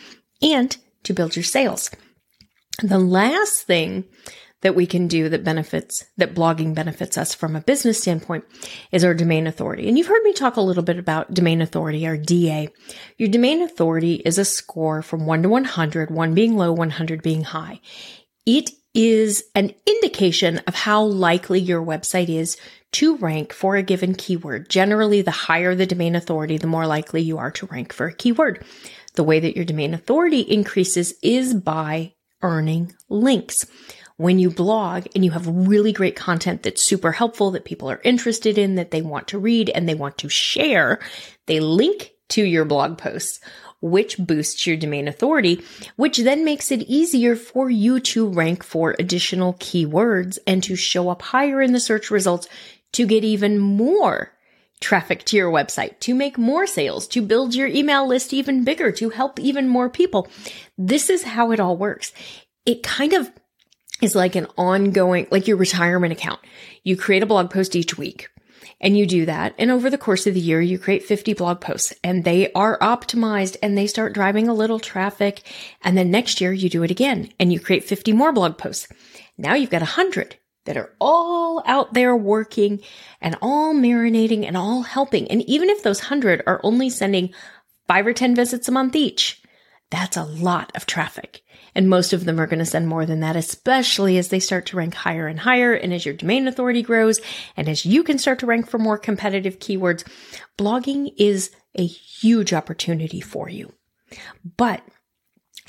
and 0.42 0.78
to 1.04 1.14
build 1.14 1.36
your 1.36 1.44
sales. 1.44 1.90
The 2.84 3.00
last 3.00 3.64
thing 3.64 4.06
that 4.62 4.76
we 4.76 4.86
can 4.88 5.08
do 5.08 5.30
that 5.30 5.44
benefits, 5.44 6.06
that 6.18 6.34
blogging 6.34 6.74
benefits 6.74 7.18
us 7.18 7.34
from 7.34 7.56
a 7.56 7.62
business 7.62 8.00
standpoint 8.00 8.44
is 8.92 9.04
our 9.04 9.14
domain 9.14 9.46
authority. 9.46 9.88
And 9.88 9.98
you've 9.98 10.08
heard 10.08 10.24
me 10.24 10.34
talk 10.34 10.56
a 10.56 10.62
little 10.62 10.84
bit 10.84 10.98
about 10.98 11.34
domain 11.34 11.62
authority 11.62 12.08
or 12.08 12.18
DA. 12.18 12.70
Your 13.18 13.30
domain 13.30 13.62
authority 13.62 14.16
is 14.16 14.38
a 14.38 14.46
score 14.46 15.02
from 15.02 15.26
one 15.26 15.44
to 15.44 15.50
100, 15.50 16.10
one 16.10 16.34
being 16.34 16.58
low, 16.58 16.72
100 16.72 17.22
being 17.22 17.44
high. 17.44 17.82
It 18.46 18.72
is 18.94 19.44
an 19.54 19.76
indication 19.86 20.58
of 20.66 20.74
how 20.74 21.04
likely 21.04 21.60
your 21.60 21.86
website 21.86 22.30
is 22.30 22.58
to 22.94 23.16
rank 23.18 23.54
for 23.54 23.76
a 23.76 23.84
given 23.84 24.16
keyword. 24.16 24.70
Generally, 24.70 25.22
the 25.22 25.32
higher 25.32 25.76
the 25.76 25.86
domain 25.86 26.16
authority, 26.16 26.58
the 26.58 26.66
more 26.66 26.88
likely 26.88 27.22
you 27.22 27.38
are 27.38 27.52
to 27.52 27.68
rank 27.68 27.94
for 27.94 28.08
a 28.08 28.14
keyword. 28.14 28.66
The 29.14 29.24
way 29.24 29.40
that 29.40 29.56
your 29.56 29.66
domain 29.66 29.94
authority 29.94 30.40
increases 30.40 31.14
is 31.22 31.54
by 31.54 32.14
earning 32.42 32.94
links 33.10 33.66
when 34.18 34.40
you 34.40 34.50
blog 34.50 35.06
and 35.16 35.24
you 35.24 35.32
have 35.32 35.48
really 35.48 35.94
great 35.94 36.16
content 36.16 36.64
that's 36.64 36.84
super 36.84 37.12
helpful 37.12 37.52
that 37.52 37.66
people 37.66 37.90
are 37.90 38.02
interested 38.04 38.58
in, 38.58 38.76
that 38.76 38.92
they 38.92 39.02
want 39.02 39.28
to 39.30 39.40
read 39.40 39.70
and 39.70 39.88
they 39.88 39.96
want 39.96 40.18
to 40.18 40.30
share, 40.30 41.00
they 41.46 41.60
link 41.60 42.14
to 42.30 42.44
your 42.44 42.66
blog 42.66 42.98
posts, 42.98 43.40
which 43.80 44.18
boosts 44.18 44.66
your 44.66 44.76
domain 44.76 45.08
authority, 45.08 45.64
which 45.96 46.18
then 46.18 46.44
makes 46.44 46.72
it 46.72 46.82
easier 46.82 47.36
for 47.36 47.70
you 47.70 48.00
to 48.00 48.28
rank 48.28 48.64
for 48.64 48.96
additional 48.98 49.54
keywords 49.56 50.40
and 50.48 50.64
to 50.64 50.76
show 50.76 51.10
up 51.10 51.22
higher 51.22 51.62
in 51.62 51.74
the 51.74 51.80
search 51.80 52.10
results 52.10 52.48
to 52.94 53.06
get 53.06 53.24
even 53.24 53.60
more 53.60 54.34
traffic 54.80 55.24
to 55.26 55.38
your 55.38 55.52
website, 55.52 56.00
to 56.00 56.14
make 56.14 56.38
more 56.38 56.68
sales, 56.68 57.08
to 57.08 57.22
build 57.22 57.56
your 57.56 57.68
email 57.68 58.08
list 58.08 58.34
even 58.34 58.64
bigger, 58.64 58.92
to 58.92 59.10
help 59.10 59.40
even 59.40 59.68
more 59.68 59.90
people. 59.90 60.28
This 60.78 61.10
is 61.10 61.24
how 61.24 61.52
it 61.52 61.60
all 61.60 61.78
works. 61.78 62.12
It 62.66 62.84
kind 62.84 63.14
of 63.14 63.32
is 64.02 64.16
like 64.16 64.36
an 64.36 64.48
ongoing, 64.58 65.28
like 65.32 65.48
your 65.48 65.58
retirement 65.58 66.14
account. 66.14 66.40
You 66.84 66.98
create 66.98 67.24
a 67.24 67.28
blog 67.28 67.50
post 67.50 67.76
each 67.76 67.98
week 67.98 68.30
and 68.80 68.98
you 68.98 69.06
do 69.06 69.26
that. 69.26 69.56
And 69.58 69.72
over 69.72 69.90
the 69.90 69.98
course 69.98 70.28
of 70.28 70.34
the 70.34 70.40
year, 70.40 70.62
you 70.62 70.78
create 70.78 71.04
50 71.04 71.34
blog 71.34 71.62
posts 71.62 71.94
and 72.04 72.24
they 72.24 72.52
are 72.54 72.78
optimized 72.80 73.58
and 73.64 73.78
they 73.78 73.88
start 73.88 74.14
driving 74.14 74.48
a 74.48 74.54
little 74.54 74.80
traffic. 74.80 75.42
And 75.84 75.98
then 75.98 76.12
next 76.12 76.42
year 76.42 76.54
you 76.54 76.70
do 76.70 76.84
it 76.84 76.92
again 76.92 77.32
and 77.40 77.52
you 77.52 77.60
create 77.60 77.84
50 77.84 78.14
more 78.14 78.32
blog 78.32 78.58
posts. 78.58 78.88
Now 79.38 79.56
you've 79.56 79.70
got 79.70 79.82
a 79.82 79.86
hundred 79.86 80.38
that 80.66 80.78
are 80.78 80.94
all 81.00 81.64
out 81.66 81.94
there 81.94 82.16
working 82.16 82.82
and 83.22 83.38
all 83.42 83.74
marinating 83.74 84.46
and 84.46 84.58
all 84.58 84.84
helping. 84.84 85.30
And 85.32 85.42
even 85.44 85.70
if 85.70 85.82
those 85.82 86.02
hundred 86.02 86.44
are 86.46 86.60
only 86.64 86.90
sending 86.90 87.34
five 87.88 88.06
or 88.06 88.14
10 88.14 88.36
visits 88.36 88.68
a 88.68 88.72
month 88.72 88.96
each, 88.96 89.42
that's 89.90 90.18
a 90.18 90.26
lot 90.26 90.72
of 90.76 90.86
traffic. 90.86 91.42
And 91.78 91.88
most 91.88 92.12
of 92.12 92.26
them 92.26 92.40
are 92.40 92.48
going 92.48 92.58
to 92.58 92.66
send 92.66 92.88
more 92.88 93.06
than 93.06 93.20
that, 93.20 93.36
especially 93.36 94.18
as 94.18 94.30
they 94.30 94.40
start 94.40 94.66
to 94.66 94.78
rank 94.78 94.96
higher 94.96 95.28
and 95.28 95.40
higher. 95.40 95.74
And 95.76 95.94
as 95.94 96.06
your 96.06 96.16
domain 96.16 96.48
authority 96.48 96.82
grows 96.82 97.20
and 97.56 97.70
as 97.70 97.86
you 97.86 98.04
can 98.04 98.18
start 98.18 98.40
to 98.40 98.48
rank 98.48 98.68
for 98.68 98.80
more 98.80 98.98
competitive 98.98 99.60
keywords, 99.60 100.04
blogging 100.58 101.14
is 101.18 101.52
a 101.76 101.86
huge 101.86 102.52
opportunity 102.52 103.22
for 103.22 103.48
you. 103.48 103.72
But 104.58 104.82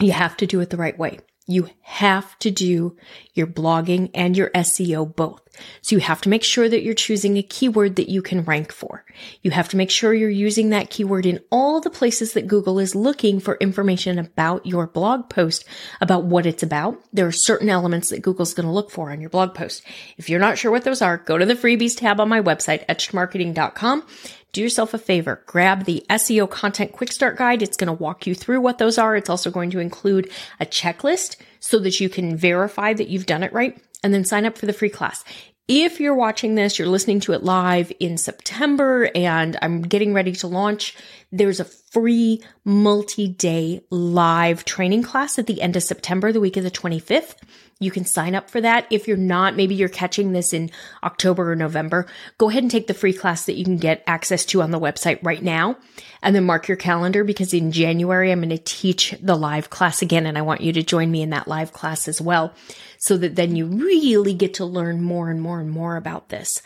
you 0.00 0.12
have 0.12 0.34
to 0.38 0.46
do 0.46 0.60
it 0.60 0.70
the 0.70 0.78
right 0.78 0.98
way. 0.98 1.18
You 1.50 1.70
have 1.80 2.38
to 2.40 2.50
do 2.50 2.94
your 3.32 3.46
blogging 3.46 4.10
and 4.14 4.36
your 4.36 4.50
SEO 4.50 5.16
both. 5.16 5.40
So 5.80 5.96
you 5.96 6.00
have 6.00 6.20
to 6.20 6.28
make 6.28 6.44
sure 6.44 6.68
that 6.68 6.82
you're 6.82 6.94
choosing 6.94 7.36
a 7.36 7.42
keyword 7.42 7.96
that 7.96 8.10
you 8.10 8.20
can 8.20 8.42
rank 8.42 8.70
for. 8.70 9.04
You 9.42 9.50
have 9.50 9.68
to 9.70 9.76
make 9.76 9.90
sure 9.90 10.12
you're 10.12 10.28
using 10.28 10.68
that 10.70 10.90
keyword 10.90 11.24
in 11.24 11.40
all 11.50 11.80
the 11.80 11.90
places 11.90 12.34
that 12.34 12.46
Google 12.46 12.78
is 12.78 12.94
looking 12.94 13.40
for 13.40 13.56
information 13.56 14.18
about 14.18 14.66
your 14.66 14.86
blog 14.86 15.30
post, 15.30 15.64
about 16.02 16.24
what 16.24 16.46
it's 16.46 16.62
about. 16.62 17.02
There 17.12 17.26
are 17.26 17.32
certain 17.32 17.70
elements 17.70 18.10
that 18.10 18.22
Google's 18.22 18.54
going 18.54 18.66
to 18.66 18.72
look 18.72 18.90
for 18.90 19.10
on 19.10 19.20
your 19.20 19.30
blog 19.30 19.54
post. 19.54 19.82
If 20.18 20.28
you're 20.28 20.38
not 20.38 20.58
sure 20.58 20.70
what 20.70 20.84
those 20.84 21.02
are, 21.02 21.16
go 21.16 21.38
to 21.38 21.46
the 21.46 21.54
freebies 21.54 21.96
tab 21.96 22.20
on 22.20 22.28
my 22.28 22.42
website, 22.42 22.86
etchedmarketing.com 22.86 24.04
do 24.52 24.62
yourself 24.62 24.94
a 24.94 24.98
favor, 24.98 25.42
grab 25.46 25.84
the 25.84 26.04
SEO 26.10 26.48
content 26.48 26.92
quick 26.92 27.12
start 27.12 27.36
guide. 27.36 27.62
It's 27.62 27.76
going 27.76 27.88
to 27.88 28.02
walk 28.02 28.26
you 28.26 28.34
through 28.34 28.60
what 28.60 28.78
those 28.78 28.98
are. 28.98 29.14
It's 29.14 29.30
also 29.30 29.50
going 29.50 29.70
to 29.70 29.78
include 29.78 30.30
a 30.58 30.66
checklist 30.66 31.36
so 31.60 31.78
that 31.80 32.00
you 32.00 32.08
can 32.08 32.36
verify 32.36 32.92
that 32.94 33.08
you've 33.08 33.26
done 33.26 33.42
it 33.42 33.52
right 33.52 33.78
and 34.02 34.14
then 34.14 34.24
sign 34.24 34.46
up 34.46 34.56
for 34.56 34.66
the 34.66 34.72
free 34.72 34.88
class. 34.88 35.24
If 35.66 36.00
you're 36.00 36.14
watching 36.14 36.54
this, 36.54 36.78
you're 36.78 36.88
listening 36.88 37.20
to 37.20 37.34
it 37.34 37.42
live 37.42 37.92
in 38.00 38.16
September 38.16 39.10
and 39.14 39.58
I'm 39.60 39.82
getting 39.82 40.14
ready 40.14 40.32
to 40.32 40.46
launch, 40.46 40.96
there's 41.30 41.60
a 41.60 41.64
free 41.90 42.42
multi 42.64 43.28
day 43.28 43.80
live 43.90 44.64
training 44.64 45.02
class 45.02 45.38
at 45.38 45.46
the 45.46 45.62
end 45.62 45.76
of 45.76 45.82
September, 45.82 46.32
the 46.32 46.40
week 46.40 46.56
of 46.56 46.64
the 46.64 46.70
25th. 46.70 47.34
You 47.80 47.92
can 47.92 48.04
sign 48.04 48.34
up 48.34 48.50
for 48.50 48.60
that. 48.60 48.86
If 48.90 49.06
you're 49.06 49.16
not, 49.16 49.54
maybe 49.54 49.76
you're 49.76 49.88
catching 49.88 50.32
this 50.32 50.52
in 50.52 50.70
October 51.04 51.52
or 51.52 51.56
November, 51.56 52.06
go 52.36 52.50
ahead 52.50 52.64
and 52.64 52.70
take 52.70 52.88
the 52.88 52.94
free 52.94 53.12
class 53.12 53.46
that 53.46 53.56
you 53.56 53.64
can 53.64 53.76
get 53.76 54.02
access 54.06 54.44
to 54.46 54.62
on 54.62 54.72
the 54.72 54.80
website 54.80 55.20
right 55.22 55.42
now. 55.42 55.76
And 56.20 56.34
then 56.34 56.44
mark 56.44 56.66
your 56.66 56.76
calendar 56.76 57.22
because 57.22 57.54
in 57.54 57.70
January, 57.70 58.32
I'm 58.32 58.40
going 58.40 58.50
to 58.50 58.58
teach 58.58 59.14
the 59.22 59.36
live 59.36 59.70
class 59.70 60.02
again. 60.02 60.26
And 60.26 60.36
I 60.36 60.42
want 60.42 60.60
you 60.60 60.72
to 60.72 60.82
join 60.82 61.08
me 61.10 61.22
in 61.22 61.30
that 61.30 61.46
live 61.46 61.72
class 61.72 62.08
as 62.08 62.20
well. 62.20 62.52
So 62.98 63.16
that 63.16 63.36
then 63.36 63.54
you 63.54 63.66
really 63.66 64.34
get 64.34 64.54
to 64.54 64.64
learn 64.64 65.00
more 65.00 65.30
and 65.30 65.40
more 65.40 65.60
and 65.60 65.70
more 65.70 65.96
about 65.96 66.30
this. 66.30 66.60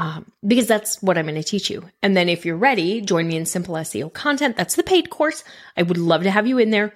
Um, 0.00 0.30
because 0.46 0.68
that's 0.68 1.02
what 1.02 1.18
I'm 1.18 1.26
going 1.26 1.34
to 1.34 1.42
teach 1.42 1.70
you. 1.70 1.84
And 2.04 2.16
then 2.16 2.28
if 2.28 2.46
you're 2.46 2.56
ready, 2.56 3.00
join 3.00 3.26
me 3.26 3.36
in 3.36 3.46
Simple 3.46 3.74
SEO 3.74 4.12
Content. 4.12 4.56
That's 4.56 4.76
the 4.76 4.84
paid 4.84 5.10
course. 5.10 5.42
I 5.76 5.82
would 5.82 5.98
love 5.98 6.22
to 6.22 6.30
have 6.30 6.46
you 6.46 6.58
in 6.58 6.70
there 6.70 6.94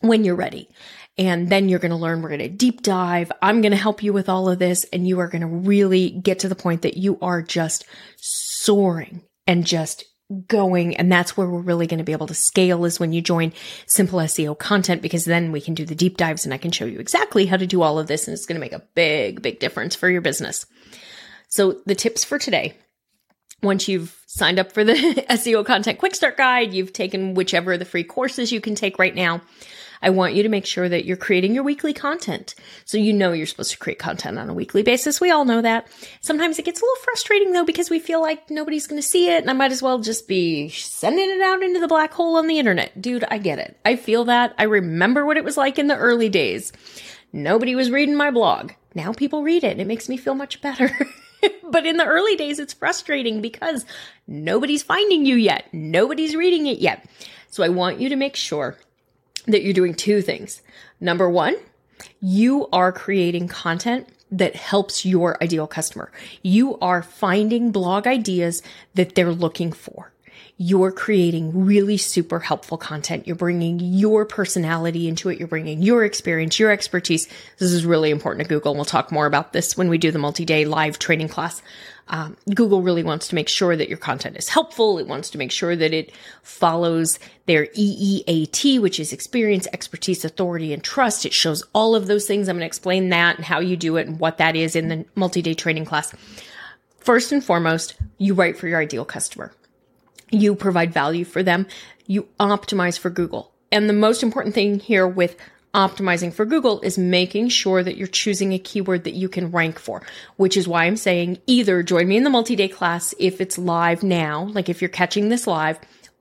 when 0.00 0.24
you're 0.24 0.34
ready. 0.34 0.68
And 1.16 1.48
then 1.48 1.68
you're 1.68 1.78
going 1.78 1.90
to 1.90 1.96
learn, 1.96 2.20
we're 2.20 2.30
going 2.30 2.40
to 2.40 2.48
deep 2.48 2.82
dive. 2.82 3.30
I'm 3.42 3.60
going 3.60 3.72
to 3.72 3.78
help 3.78 4.02
you 4.02 4.12
with 4.12 4.28
all 4.28 4.48
of 4.48 4.58
this 4.58 4.84
and 4.92 5.06
you 5.06 5.20
are 5.20 5.28
going 5.28 5.42
to 5.42 5.46
really 5.46 6.10
get 6.10 6.40
to 6.40 6.48
the 6.48 6.56
point 6.56 6.82
that 6.82 6.96
you 6.96 7.18
are 7.22 7.42
just 7.42 7.84
soaring 8.16 9.22
and 9.46 9.64
just 9.64 10.04
going. 10.48 10.96
And 10.96 11.12
that's 11.12 11.36
where 11.36 11.46
we're 11.46 11.60
really 11.60 11.86
going 11.86 11.98
to 11.98 12.04
be 12.04 12.12
able 12.12 12.26
to 12.28 12.34
scale 12.34 12.84
is 12.84 12.98
when 12.98 13.12
you 13.12 13.20
join 13.20 13.52
simple 13.86 14.18
SEO 14.18 14.58
content, 14.58 15.02
because 15.02 15.26
then 15.26 15.52
we 15.52 15.60
can 15.60 15.74
do 15.74 15.84
the 15.84 15.94
deep 15.94 16.16
dives 16.16 16.44
and 16.44 16.54
I 16.54 16.58
can 16.58 16.72
show 16.72 16.86
you 16.86 16.98
exactly 16.98 17.46
how 17.46 17.58
to 17.58 17.66
do 17.66 17.82
all 17.82 17.98
of 17.98 18.06
this. 18.06 18.26
And 18.26 18.34
it's 18.34 18.46
going 18.46 18.56
to 18.56 18.60
make 18.60 18.72
a 18.72 18.86
big, 18.94 19.42
big 19.42 19.60
difference 19.60 19.94
for 19.94 20.08
your 20.08 20.22
business. 20.22 20.66
So 21.52 21.82
the 21.84 21.94
tips 21.94 22.24
for 22.24 22.38
today 22.38 22.72
once 23.62 23.86
you've 23.86 24.18
signed 24.26 24.58
up 24.58 24.72
for 24.72 24.84
the 24.84 24.94
SEO 25.30 25.66
content 25.66 25.98
quick 25.98 26.14
start 26.14 26.38
guide, 26.38 26.72
you've 26.72 26.94
taken 26.94 27.34
whichever 27.34 27.74
of 27.74 27.78
the 27.78 27.84
free 27.84 28.04
courses 28.04 28.50
you 28.50 28.60
can 28.62 28.74
take 28.74 28.98
right 28.98 29.14
now. 29.14 29.42
I 30.00 30.08
want 30.08 30.32
you 30.32 30.44
to 30.44 30.48
make 30.48 30.64
sure 30.64 30.88
that 30.88 31.04
you're 31.04 31.18
creating 31.18 31.54
your 31.54 31.62
weekly 31.62 31.92
content. 31.92 32.54
So 32.86 32.96
you 32.96 33.12
know 33.12 33.32
you're 33.32 33.44
supposed 33.44 33.70
to 33.72 33.76
create 33.76 33.98
content 33.98 34.38
on 34.38 34.48
a 34.48 34.54
weekly 34.54 34.82
basis. 34.82 35.20
We 35.20 35.30
all 35.30 35.44
know 35.44 35.60
that. 35.60 35.88
Sometimes 36.22 36.58
it 36.58 36.64
gets 36.64 36.80
a 36.80 36.84
little 36.84 37.04
frustrating 37.04 37.52
though 37.52 37.66
because 37.66 37.90
we 37.90 37.98
feel 37.98 38.22
like 38.22 38.48
nobody's 38.48 38.86
going 38.86 39.02
to 39.02 39.06
see 39.06 39.28
it 39.28 39.42
and 39.42 39.50
I 39.50 39.52
might 39.52 39.72
as 39.72 39.82
well 39.82 39.98
just 39.98 40.26
be 40.26 40.70
sending 40.70 41.30
it 41.30 41.42
out 41.42 41.62
into 41.62 41.80
the 41.80 41.86
black 41.86 42.14
hole 42.14 42.36
on 42.36 42.46
the 42.46 42.58
internet. 42.58 42.98
Dude, 42.98 43.24
I 43.30 43.36
get 43.36 43.58
it. 43.58 43.78
I 43.84 43.96
feel 43.96 44.24
that. 44.24 44.54
I 44.56 44.62
remember 44.62 45.26
what 45.26 45.36
it 45.36 45.44
was 45.44 45.58
like 45.58 45.78
in 45.78 45.86
the 45.88 45.98
early 45.98 46.30
days. 46.30 46.72
Nobody 47.30 47.74
was 47.74 47.90
reading 47.90 48.16
my 48.16 48.30
blog. 48.30 48.72
Now 48.94 49.12
people 49.12 49.42
read 49.42 49.64
it 49.64 49.72
and 49.72 49.82
it 49.82 49.86
makes 49.86 50.08
me 50.08 50.16
feel 50.16 50.34
much 50.34 50.62
better. 50.62 50.90
but 51.70 51.86
in 51.86 51.96
the 51.96 52.04
early 52.04 52.36
days, 52.36 52.58
it's 52.58 52.72
frustrating 52.72 53.40
because 53.40 53.84
nobody's 54.26 54.82
finding 54.82 55.26
you 55.26 55.36
yet. 55.36 55.72
Nobody's 55.72 56.34
reading 56.34 56.66
it 56.66 56.78
yet. 56.78 57.04
So 57.50 57.62
I 57.62 57.68
want 57.68 58.00
you 58.00 58.08
to 58.08 58.16
make 58.16 58.36
sure 58.36 58.76
that 59.46 59.62
you're 59.62 59.72
doing 59.72 59.94
two 59.94 60.22
things. 60.22 60.62
Number 61.00 61.28
one, 61.28 61.56
you 62.20 62.68
are 62.72 62.92
creating 62.92 63.48
content 63.48 64.08
that 64.30 64.56
helps 64.56 65.04
your 65.04 65.42
ideal 65.42 65.66
customer. 65.66 66.10
You 66.42 66.78
are 66.78 67.02
finding 67.02 67.70
blog 67.70 68.06
ideas 68.06 68.62
that 68.94 69.14
they're 69.14 69.32
looking 69.32 69.72
for. 69.72 70.12
You're 70.64 70.92
creating 70.92 71.64
really 71.66 71.96
super 71.96 72.38
helpful 72.38 72.78
content. 72.78 73.26
You're 73.26 73.34
bringing 73.34 73.80
your 73.80 74.24
personality 74.24 75.08
into 75.08 75.28
it. 75.28 75.40
You're 75.40 75.48
bringing 75.48 75.82
your 75.82 76.04
experience, 76.04 76.56
your 76.60 76.70
expertise. 76.70 77.26
This 77.58 77.72
is 77.72 77.84
really 77.84 78.10
important 78.10 78.46
to 78.46 78.48
Google. 78.48 78.76
We'll 78.76 78.84
talk 78.84 79.10
more 79.10 79.26
about 79.26 79.52
this 79.52 79.76
when 79.76 79.88
we 79.88 79.98
do 79.98 80.12
the 80.12 80.20
multi-day 80.20 80.64
live 80.64 81.00
training 81.00 81.30
class. 81.30 81.62
Um, 82.06 82.36
Google 82.54 82.80
really 82.80 83.02
wants 83.02 83.26
to 83.28 83.34
make 83.34 83.48
sure 83.48 83.74
that 83.74 83.88
your 83.88 83.98
content 83.98 84.36
is 84.36 84.48
helpful. 84.48 85.00
It 85.00 85.08
wants 85.08 85.30
to 85.30 85.38
make 85.38 85.50
sure 85.50 85.74
that 85.74 85.92
it 85.92 86.12
follows 86.44 87.18
their 87.46 87.66
EEAT, 87.66 88.80
which 88.80 89.00
is 89.00 89.12
experience, 89.12 89.66
expertise, 89.72 90.24
authority, 90.24 90.72
and 90.72 90.84
trust. 90.84 91.26
It 91.26 91.32
shows 91.32 91.64
all 91.74 91.96
of 91.96 92.06
those 92.06 92.28
things. 92.28 92.48
I'm 92.48 92.54
going 92.54 92.60
to 92.60 92.66
explain 92.66 93.08
that 93.08 93.34
and 93.34 93.44
how 93.44 93.58
you 93.58 93.76
do 93.76 93.96
it 93.96 94.06
and 94.06 94.20
what 94.20 94.38
that 94.38 94.54
is 94.54 94.76
in 94.76 94.86
the 94.86 95.06
multi 95.16 95.42
day 95.42 95.54
training 95.54 95.86
class. 95.86 96.14
First 97.00 97.32
and 97.32 97.42
foremost, 97.42 97.96
you 98.18 98.34
write 98.34 98.56
for 98.56 98.68
your 98.68 98.78
ideal 98.78 99.04
customer. 99.04 99.52
You 100.32 100.56
provide 100.56 100.92
value 100.92 101.24
for 101.24 101.42
them. 101.42 101.66
You 102.06 102.26
optimize 102.40 102.98
for 102.98 103.10
Google. 103.10 103.52
And 103.70 103.88
the 103.88 103.94
most 103.94 104.22
important 104.22 104.54
thing 104.54 104.80
here 104.80 105.06
with 105.06 105.36
optimizing 105.74 106.32
for 106.32 106.44
Google 106.44 106.80
is 106.80 106.98
making 106.98 107.48
sure 107.48 107.82
that 107.82 107.96
you're 107.96 108.06
choosing 108.06 108.52
a 108.52 108.58
keyword 108.58 109.04
that 109.04 109.14
you 109.14 109.28
can 109.28 109.50
rank 109.50 109.78
for, 109.78 110.02
which 110.36 110.56
is 110.56 110.68
why 110.68 110.84
I'm 110.84 110.96
saying 110.96 111.38
either 111.46 111.82
join 111.82 112.08
me 112.08 112.16
in 112.16 112.24
the 112.24 112.30
multi-day 112.30 112.68
class 112.68 113.14
if 113.18 113.40
it's 113.40 113.56
live 113.56 114.02
now, 114.02 114.44
like 114.52 114.68
if 114.68 114.82
you're 114.82 114.88
catching 114.88 115.28
this 115.28 115.46
live, 115.46 115.78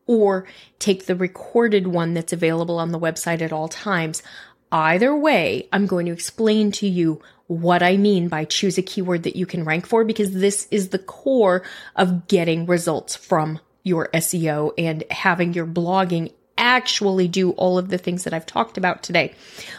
or 0.07 0.47
take 0.79 1.05
the 1.05 1.15
recorded 1.15 1.87
one 1.87 2.13
that's 2.13 2.33
available 2.33 2.79
on 2.79 2.91
the 2.91 2.99
website 2.99 3.41
at 3.41 3.53
all 3.53 3.67
times. 3.67 4.23
Either 4.71 5.15
way, 5.15 5.67
I'm 5.73 5.85
going 5.85 6.05
to 6.05 6.13
explain 6.13 6.71
to 6.73 6.87
you 6.87 7.21
what 7.47 7.83
I 7.83 7.97
mean 7.97 8.29
by 8.29 8.45
choose 8.45 8.77
a 8.77 8.81
keyword 8.81 9.23
that 9.23 9.35
you 9.35 9.45
can 9.45 9.65
rank 9.65 9.85
for 9.85 10.05
because 10.05 10.31
this 10.31 10.67
is 10.71 10.89
the 10.89 10.99
core 10.99 11.63
of 11.97 12.27
getting 12.29 12.65
results 12.65 13.15
from 13.15 13.59
your 13.83 14.09
SEO 14.13 14.73
and 14.77 15.03
having 15.09 15.53
your 15.53 15.65
blogging 15.65 16.31
actually 16.57 17.27
do 17.27 17.51
all 17.51 17.77
of 17.77 17.89
the 17.89 17.97
things 17.97 18.23
that 18.23 18.33
I've 18.33 18.45
talked 18.45 18.77
about 18.77 19.01
today, 19.01 19.33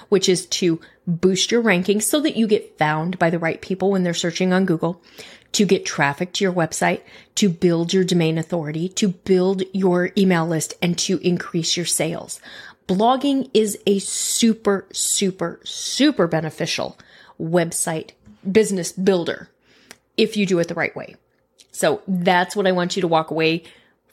which 0.08 0.28
is 0.28 0.46
to 0.46 0.80
boost 1.06 1.50
your 1.52 1.62
rankings 1.62 2.02
so 2.02 2.20
that 2.20 2.36
you 2.36 2.46
get 2.46 2.76
found 2.76 3.18
by 3.18 3.30
the 3.30 3.38
right 3.38 3.60
people 3.60 3.90
when 3.90 4.02
they're 4.02 4.14
searching 4.14 4.52
on 4.52 4.66
Google, 4.66 5.00
to 5.52 5.64
get 5.64 5.86
traffic 5.86 6.32
to 6.32 6.44
your 6.44 6.52
website, 6.52 7.02
to 7.36 7.48
build 7.48 7.92
your 7.92 8.04
domain 8.04 8.36
authority, 8.36 8.88
to 8.88 9.08
build 9.08 9.62
your 9.72 10.10
email 10.16 10.46
list, 10.46 10.74
and 10.82 10.98
to 10.98 11.18
increase 11.18 11.76
your 11.76 11.86
sales. 11.86 12.40
Blogging 12.88 13.48
is 13.54 13.78
a 13.86 14.00
super, 14.00 14.86
super, 14.92 15.60
super 15.62 16.26
beneficial 16.26 16.98
website 17.40 18.10
business 18.50 18.92
builder 18.92 19.48
if 20.16 20.36
you 20.36 20.46
do 20.46 20.58
it 20.58 20.68
the 20.68 20.74
right 20.74 20.94
way. 20.96 21.14
So 21.70 22.02
that's 22.08 22.56
what 22.56 22.66
I 22.66 22.72
want 22.72 22.96
you 22.96 23.02
to 23.02 23.08
walk 23.08 23.30
away 23.30 23.64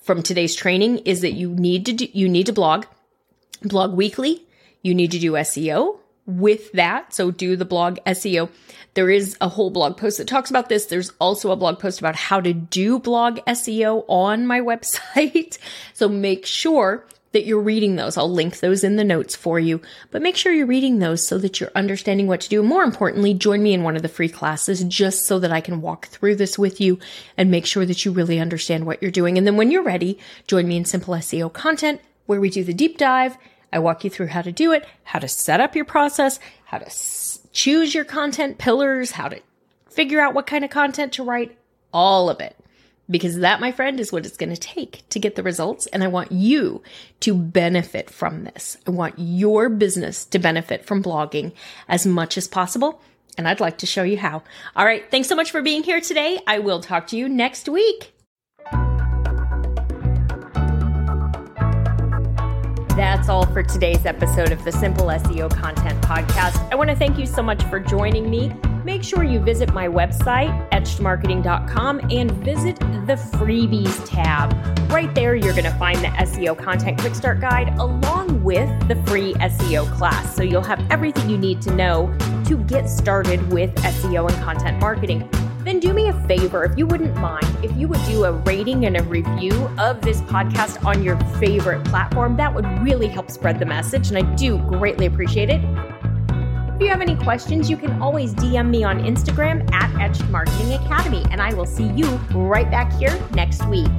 from 0.01 0.24
today's 0.24 0.56
training 0.56 1.00
is 1.00 1.22
that 1.22 1.34
you 1.34 1.50
need 1.50 1.86
to 1.86 1.94
do, 1.94 2.08
you 2.13 2.27
need 2.27 2.46
to 2.48 2.53
blog, 2.53 2.86
blog 3.62 3.94
weekly. 3.94 4.46
You 4.82 4.96
need 4.96 5.12
to 5.12 5.20
do 5.20 5.34
SEO 5.34 6.00
with 6.25 6.72
that. 6.74 7.13
So 7.13 7.32
do 7.32 7.56
the 7.56 7.65
blog 7.65 7.98
SEO. 8.06 8.50
There 8.94 9.10
is 9.10 9.36
a 9.41 9.50
whole 9.50 9.70
blog 9.70 9.98
post 9.98 10.18
that 10.18 10.27
talks 10.27 10.50
about 10.50 10.70
this. 10.70 10.86
There's 10.86 11.12
also 11.20 11.51
a 11.51 11.56
blog 11.56 11.79
post 11.79 12.00
about 12.00 12.15
how 12.15 12.39
to 12.39 12.53
do 12.53 13.00
blog 13.00 13.39
SEO 13.48 14.06
on 14.08 14.48
my 14.48 14.60
website. 14.72 15.58
so 15.94 16.08
make 16.08 16.46
sure 16.46 17.06
that 17.31 17.45
you're 17.45 17.62
reading 17.62 17.95
those. 17.95 18.17
I'll 18.17 18.31
link 18.31 18.59
those 18.59 18.83
in 18.83 18.95
the 18.95 19.03
notes 19.03 19.36
for 19.36 19.59
you, 19.59 19.81
but 20.12 20.21
make 20.21 20.36
sure 20.36 20.51
you're 20.51 20.65
reading 20.65 21.00
those 21.00 21.25
so 21.25 21.38
that 21.38 21.59
you're 21.59 21.71
understanding 21.75 22.27
what 22.27 22.41
to 22.41 22.50
do. 22.50 22.63
More 22.63 22.83
importantly, 22.83 23.33
join 23.33 23.62
me 23.62 23.74
in 23.74 23.83
one 23.83 23.95
of 23.95 24.01
the 24.01 24.07
free 24.09 24.29
classes 24.29 24.83
just 24.83 25.25
so 25.25 25.39
that 25.39 25.51
I 25.51 25.62
can 25.62 25.81
walk 25.81 26.07
through 26.07 26.36
this 26.36 26.57
with 26.57 26.81
you 26.81 26.98
and 27.38 27.51
make 27.51 27.65
sure 27.65 27.86
that 27.86 28.03
you 28.03 28.12
really 28.12 28.39
understand 28.39 28.86
what 28.86 29.01
you're 29.01 29.12
doing. 29.12 29.38
And 29.38 29.45
then 29.45 29.57
when 29.57 29.71
you're 29.71 29.83
ready, 29.83 30.17
join 30.48 30.67
me 30.67 30.77
in 30.77 30.86
Simple 30.86 31.13
SEO 31.13 31.51
content 31.53 32.01
where 32.25 32.41
we 32.41 32.50
do 32.50 32.63
the 32.63 32.74
deep 32.74 32.98
dive. 32.98 33.38
I 33.71 33.79
walk 33.79 34.03
you 34.03 34.09
through 34.09 34.27
how 34.27 34.41
to 34.41 34.51
do 34.51 34.71
it, 34.71 34.88
how 35.03 35.19
to 35.19 35.27
set 35.27 35.59
up 35.59 35.75
your 35.75 35.86
process, 35.86 36.39
how 36.65 36.79
to 36.79 36.88
s- 36.88 37.39
choose 37.51 37.93
your 37.93 38.05
content 38.05 38.57
pillars, 38.57 39.12
how 39.12 39.27
to 39.27 39.39
figure 39.89 40.19
out 40.19 40.33
what 40.33 40.48
kind 40.48 40.63
of 40.63 40.71
content 40.71 41.13
to 41.13 41.24
write, 41.24 41.57
all 41.93 42.29
of 42.29 42.39
it 42.39 42.55
because 43.09 43.39
that, 43.39 43.59
my 43.59 43.71
friend, 43.71 43.99
is 43.99 44.11
what 44.11 44.25
it's 44.25 44.37
going 44.37 44.53
to 44.53 44.57
take 44.57 45.07
to 45.09 45.19
get 45.19 45.35
the 45.35 45.43
results. 45.43 45.87
And 45.87 46.03
I 46.03 46.07
want 46.07 46.31
you 46.31 46.83
to 47.21 47.33
benefit 47.33 48.09
from 48.09 48.43
this. 48.43 48.77
I 48.87 48.91
want 48.91 49.15
your 49.17 49.69
business 49.69 50.25
to 50.25 50.39
benefit 50.39 50.85
from 50.85 51.03
blogging 51.03 51.53
as 51.87 52.05
much 52.05 52.37
as 52.37 52.47
possible. 52.47 53.01
And 53.37 53.47
I'd 53.47 53.59
like 53.59 53.77
to 53.79 53.85
show 53.85 54.03
you 54.03 54.17
how. 54.17 54.43
All 54.75 54.85
right. 54.85 55.09
Thanks 55.09 55.29
so 55.29 55.35
much 55.35 55.51
for 55.51 55.61
being 55.61 55.83
here 55.83 56.01
today. 56.01 56.39
I 56.45 56.59
will 56.59 56.81
talk 56.81 57.07
to 57.07 57.17
you 57.17 57.29
next 57.29 57.69
week. 57.69 58.13
That's 62.95 63.29
all 63.29 63.45
for 63.45 63.63
today's 63.63 64.05
episode 64.05 64.51
of 64.51 64.65
the 64.65 64.73
Simple 64.73 65.05
SEO 65.05 65.49
Content 65.49 66.01
Podcast. 66.01 66.69
I 66.69 66.75
want 66.75 66.89
to 66.89 66.95
thank 66.97 67.17
you 67.17 67.25
so 67.25 67.41
much 67.41 67.63
for 67.63 67.79
joining 67.79 68.29
me 68.29 68.51
make 68.83 69.03
sure 69.03 69.24
you 69.24 69.39
visit 69.39 69.74
my 69.74 69.88
website, 69.88 70.69
etchedmarketing.com, 70.71 72.01
and 72.12 72.31
visit 72.31 72.79
the 72.79 73.15
freebies 73.33 74.07
tab. 74.07 74.53
Right 74.91 75.13
there, 75.13 75.36
you're 75.36 75.53
going 75.53 75.65
to 75.65 75.77
find 75.77 76.00
the 76.00 76.07
SEO 76.07 76.57
Content 76.57 77.00
Quick 77.00 77.15
Start 77.15 77.39
Guide 77.39 77.69
along 77.79 78.43
with 78.43 78.69
the 78.88 78.95
free 79.05 79.33
SEO 79.36 79.91
class. 79.95 80.36
So 80.36 80.43
you'll 80.43 80.62
have 80.63 80.83
everything 80.91 81.29
you 81.29 81.38
need 81.38 81.62
to 81.63 81.74
know 81.75 82.15
to 82.45 82.57
get 82.57 82.89
started 82.89 83.51
with 83.51 83.74
SEO 83.75 84.29
and 84.29 84.43
content 84.43 84.79
marketing. 84.79 85.29
Then 85.63 85.79
do 85.79 85.93
me 85.93 86.07
a 86.07 86.13
favor, 86.27 86.63
if 86.63 86.77
you 86.77 86.88
wouldn't 86.88 87.15
mind, 87.17 87.45
if 87.63 87.75
you 87.75 87.88
would 87.89 88.03
do 88.05 88.24
a 88.24 88.31
rating 88.31 88.86
and 88.86 88.98
a 88.98 89.03
review 89.03 89.53
of 89.77 90.01
this 90.01 90.21
podcast 90.21 90.83
on 90.86 91.03
your 91.03 91.19
favorite 91.39 91.83
platform, 91.86 92.38
that 92.38 92.53
would 92.53 92.65
really 92.81 93.07
help 93.07 93.29
spread 93.29 93.59
the 93.59 93.65
message. 93.65 94.09
And 94.09 94.17
I 94.17 94.21
do 94.36 94.57
greatly 94.57 95.05
appreciate 95.05 95.50
it. 95.50 95.62
If 96.79 96.83
you 96.83 96.91
have 96.91 97.01
any 97.01 97.17
questions, 97.17 97.69
you 97.69 97.75
can 97.75 98.01
always 98.01 98.33
DM 98.33 98.69
me 98.69 98.86
on 98.86 99.03
Instagram 99.03 99.69
at 99.74 99.93
Etched 100.00 100.24
Marketing 100.29 100.75
Academy, 100.75 101.25
and 101.29 101.41
I 101.41 101.53
will 101.53 101.65
see 101.65 101.88
you 101.88 102.07
right 102.33 102.71
back 102.71 102.93
here 102.93 103.21
next 103.33 103.67
week. 103.67 103.89